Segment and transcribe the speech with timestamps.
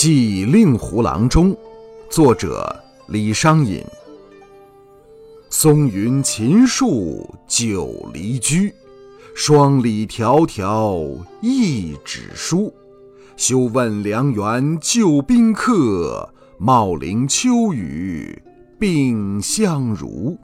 [0.00, 1.56] 寄令狐郎中，
[2.08, 2.72] 作者
[3.08, 3.84] 李商隐。
[5.50, 8.72] 松云秦树久离居，
[9.34, 12.72] 双鲤迢迢一纸书。
[13.36, 18.40] 休问梁园旧宾客，茂陵秋雨
[18.78, 20.38] 病相如。